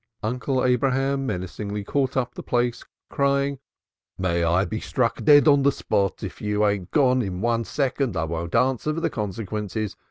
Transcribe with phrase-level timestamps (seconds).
[0.23, 3.59] Uncle Abraham menacingly caught up the plaice, crying:
[4.17, 8.17] "May I be struck dead on the spot, if you ain't gone in one second
[8.17, 9.95] I won't answer for the consequences.